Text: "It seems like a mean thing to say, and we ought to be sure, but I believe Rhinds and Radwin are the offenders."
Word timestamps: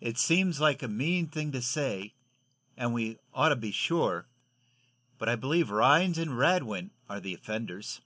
"It 0.00 0.16
seems 0.16 0.58
like 0.58 0.82
a 0.82 0.88
mean 0.88 1.26
thing 1.26 1.52
to 1.52 1.60
say, 1.60 2.14
and 2.78 2.94
we 2.94 3.18
ought 3.34 3.50
to 3.50 3.56
be 3.56 3.72
sure, 3.72 4.26
but 5.18 5.28
I 5.28 5.36
believe 5.36 5.68
Rhinds 5.70 6.16
and 6.16 6.38
Radwin 6.38 6.92
are 7.10 7.20
the 7.20 7.34
offenders." 7.34 8.00